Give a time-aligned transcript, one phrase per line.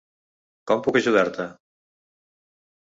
[0.71, 1.47] Com puc ajudar-te?